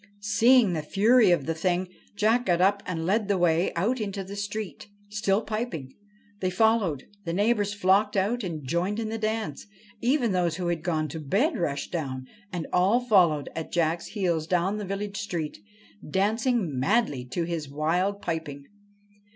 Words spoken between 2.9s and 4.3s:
led the way out into